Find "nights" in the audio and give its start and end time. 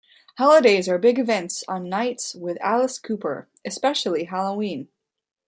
1.87-2.33